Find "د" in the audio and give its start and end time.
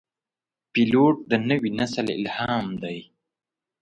1.29-1.31